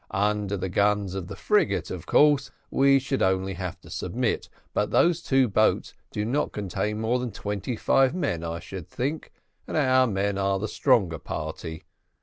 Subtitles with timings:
[0.09, 4.89] Under the guns of the frigate, of course, we should only have to submit; but
[4.89, 9.31] those two boats do not contain more than twenty five men, I should think,
[9.67, 11.83] and our men are the stronger party.